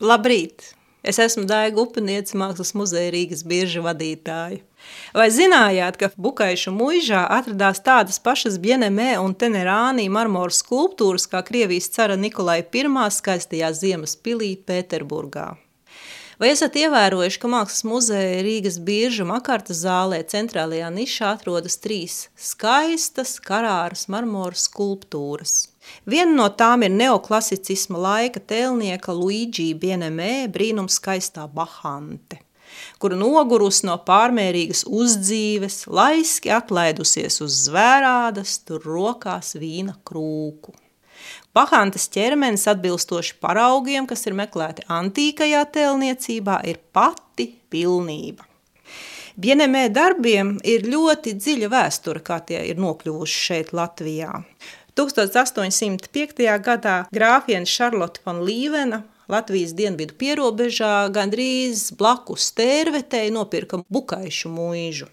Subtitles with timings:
[0.00, 0.70] Labrīt!
[1.04, 4.62] Es esmu Daiga Upiniece, Mākslas muzeja Rīgas bieža vadītāja.
[5.12, 11.92] Vai zinājāt, ka Bukaišu muižā atradās tādas pašas Bienemē un Tenerānī marmora skulptūras kā Krievijas
[11.92, 15.56] cara Nikolai I skaistajā ziemas pilī Pēterburgā?
[16.40, 23.34] Vai esat ievērojuši, ka Mākslas muzeja Rīgas bieža makarta zālē centrālajā nišā atrodas trīs skaistas
[23.44, 25.68] karāras marmora skulptūras?
[26.08, 32.40] Viena no tām ir neoklasicisma laika tēlnieka Luigi Bienemē brīnums skaistā Bahante
[33.02, 40.72] kura nogurus no pārmērīgas uzdzīves, laiski atlaidusies uz zvērādas, tur rokās vīna krūku.
[41.56, 48.46] Bahantas ķermenis atbilstoši paraugiem, kas ir meklēti antīkajā tēlniecībā, ir pati pilnība.
[49.40, 54.44] Bienemē darbiem ir ļoti dziļa vēsture, kā tie ir nokļuvuši šeit Latvijā.
[54.98, 56.44] 1805.
[56.62, 65.06] gadā grāfiena Šarlote von Līvena Latvijas dienvidu pierobežā gandrīz blakus tērvetei nopirka bukaišu mūžu.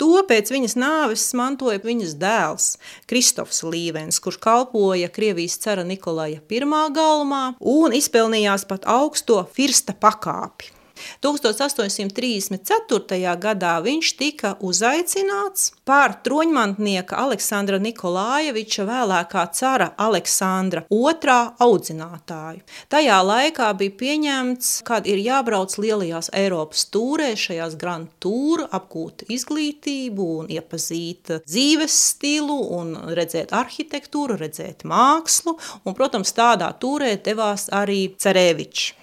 [0.00, 2.68] To pēc viņas nāves mantoja viņas dēls
[3.10, 6.60] Kristofs Līvens, kurš kalpoja Krievijas cara Nikolaja I
[6.96, 10.79] galmā un izpelnījās pat augsto firsta pakāpi.
[11.24, 13.36] 1834.
[13.40, 22.60] gadā viņš tika uzaicināts par troņmantnieka Aleksandra Nikolājeviča vēlākā cara Aleksandra II audzinātāju.
[22.92, 30.26] Tajā laikā bija pieņemts, kad ir jābrauc lielajās Eiropas tūrē, šajās Grand Tour, apgūt izglītību
[30.42, 38.02] un iepazīt dzīves stilu un redzēt arhitektūru, redzēt mākslu, un, protams, tādā tūrē devās arī
[38.20, 38.99] Cerevičs.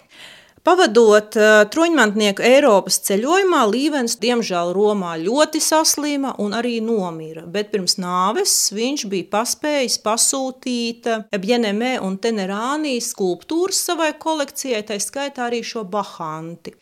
[0.68, 7.96] Pavadot uh, troņmantnieku Eiropas ceļojumā, Līvens diemžēl Romā ļoti saslima un arī nomira, bet pirms
[8.04, 15.86] nāves viņš bija paspējis pasūtīt Bjenemē un Tenerānī skulptūras savai kolekcijai, tā skaitā arī šo
[15.88, 16.76] bahanti.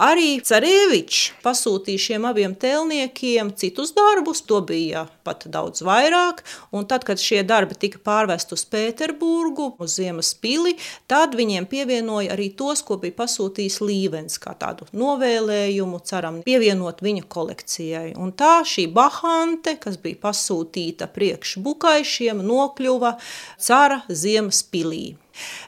[0.00, 6.40] Arī Carēvičs pasūtīja šiem abiem tēlniekiem citus darbus, to bija pat daudz vairāk,
[6.72, 10.76] un tad, kad šie darbi tika pārvest uz Pēterburgu, uz Ziemas pili,
[11.10, 17.26] tad viņiem pievienoja arī tos, ko bija pasūtījis Līvens kā tādu novēlējumu, ceram pievienot viņa
[17.32, 18.14] kolekcijai.
[18.20, 23.16] Un tā šī bahante, kas bija pasūtīta priekš bukaišiem, nokļuva
[23.58, 25.16] cara Ziemas pilī.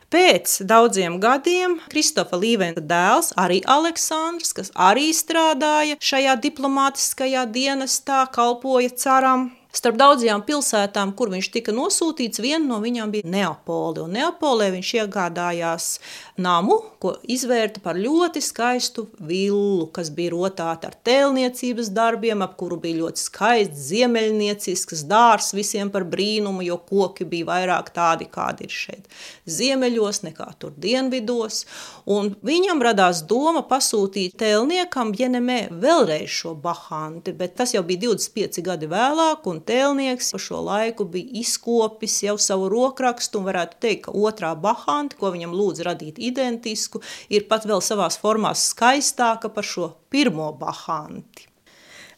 [0.09, 8.95] Pēc daudziem gadiem Kristofa Līvena dēls, arī Aleksandrs, kas arī strādāja šajā diplomātiskajā dienestā, kalpoja
[8.97, 14.07] caram, Starp daudzajām pilsētām, kur viņš tika nosūtīts, viena no viņām bija Neapole.
[14.09, 15.89] Neapolē viņš iegādājās
[16.41, 22.79] namu, ko izvērta par ļoti skaistu villu, kas bija rotāta ar tēlniecības darbiem, ap kuru
[22.81, 28.73] bija ļoti skaists ziemeļniecisks dārs visiem par brīnumu, jo koki bija vairāk tādi, kādi ir
[28.73, 29.13] šeit
[29.45, 31.67] ziemeļos, nekā tur dienvidos.
[32.09, 38.65] Un viņam radās doma pasūtīt tēlniekam Jenemē vēlreiz šo bahanti, bet tas jau bija 25
[38.65, 44.07] gadi vēlāk, un tēlnieks pa šo laiku bija izkopis jau savu rokrakstu un varētu teikt,
[44.07, 49.67] ka otrā bahanti, ko viņam lūdz radīt identisku, ir pat vēl savās formās skaistāka par
[49.67, 51.49] šo pirmo bahanti.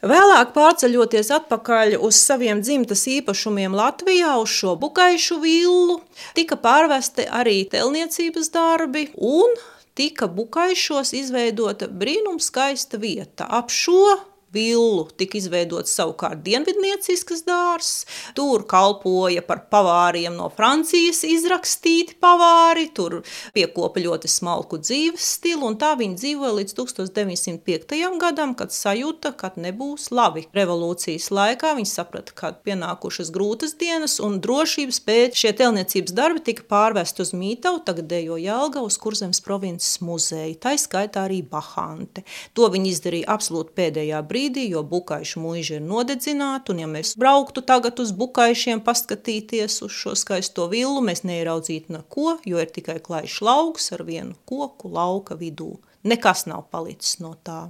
[0.01, 5.99] Vēlāk pārceļoties atpakaļ uz saviem dzimtas īpašumiem Latvijā, uz šo bukaišu villu,
[6.33, 9.53] tika pārvesti arī telniecības darbi un
[10.01, 13.45] tika bukaišos izveidota brīnumskaista vieta.
[13.45, 14.17] Ap šo
[14.55, 18.07] villu tika izveidots savukārt dienvidnieciskas dārzs.
[18.35, 23.21] Tur kalpoja par pavāriem no Francijas izrakstīti pavāri, tur
[23.55, 27.97] piekopa ļoti smalku dzīves stilu, un tā viņi dzīvoja līdz 1905.
[28.21, 30.47] gadam, kad sajūta, ka nebūs labi.
[30.57, 36.67] Revolūcijas laikā viņi saprata, ka pienākušas grūtas dienas, un drošības pēc šie telniecības darbi tika
[36.71, 42.25] pārvest uz Mītavu, tagadējo Jelgavu, uz Kurzemes provinces muzeju, tā skaitā arī Bahante.
[42.59, 47.17] To viņi izdarīja absolūti pēdējā brīdī, brīdī, jo bukaišu mūži ir nodedzināti, un ja mēs
[47.21, 53.01] brauktu tagad uz bukaišiem paskatīties uz šo skaisto villu, mēs neieraudzītu neko, jo ir tikai
[53.05, 55.77] klaišs lauks ar vienu koku lauka vidū.
[56.05, 57.69] Nekas nav palicis no tā.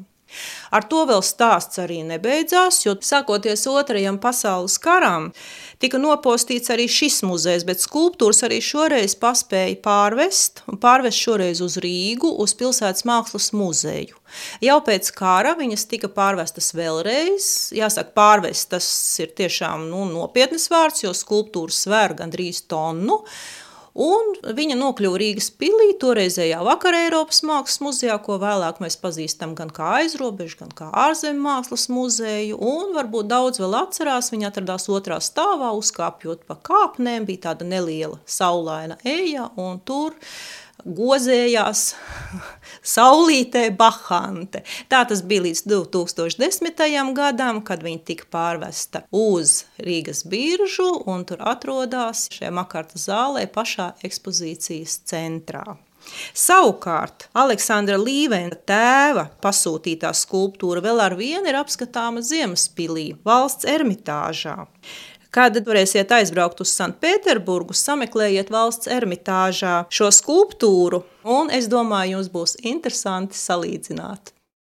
[0.70, 5.30] Ar to vēl stāsts arī nebeidzās, jo sākoties otrajam pasaules karam,
[5.82, 11.78] tika nopostīts arī šis muzejs, bet skulptūras arī šoreiz paspēja pārvest, un pārvest šoreiz uz
[11.82, 14.18] Rīgu, uz pilsētas mākslas muzeju.
[14.62, 18.86] Jau pēc kara viņas tika pārvestas vēlreiz, jāsaka pārvest, tas
[19.22, 23.24] ir tiešām nu, nopietnas vārds, jo skulptūras svēr gandrīz tonu,
[23.98, 29.72] Un viņa nokļuva Rīgas pilī, toreizējā vakar Eiropas mākslas muzejā, ko vēlāk mēs pazīstam gan
[29.74, 32.60] kā aizrobežu, gan kā ārzemju mākslas muzeju.
[32.60, 38.20] Un varbūt daudz vēl atcerās, viņa atradās otrā stāvā, uzkāpjot pa kāpnēm, bija tāda neliela
[38.30, 40.14] saulaina eja, un tur
[40.84, 41.82] gozējās
[42.94, 44.62] saulītē Bahante.
[44.92, 47.12] Tā tas bija līdz 2010.
[47.16, 53.92] gadam, kad viņa tika pārvesta uz Rīgas biržu un tur atrodas šajā Makarta zālē pašā
[54.06, 55.78] ekspozīcijas centrā.
[56.36, 64.56] Savukārt Aleksandra Līvena tēva pasūtītā skulptūra vēl ar vienu ir apskatāma Ziemaspilī, valsts ermitāžā.
[65.30, 72.56] Kad varēsiet aizbraukt uz Sanktpēterburgu, sameklējiet valsts ermitāžā šo skulptūru, un es domāju, jums būs
[72.66, 74.34] interesanti salīdzināt.